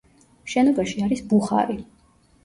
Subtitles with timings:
[0.53, 1.77] შენობაში არის ბუხარი.